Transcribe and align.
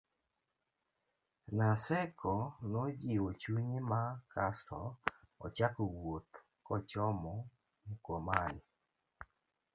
Naseko 1.57 2.33
nojiwo 2.71 3.29
chunye 3.41 3.77
ma 3.89 4.01
kasto 4.31 4.79
ochako 5.45 5.81
wuoth 5.93 6.31
kochomo 6.65 7.33
Mkomani 7.89 8.63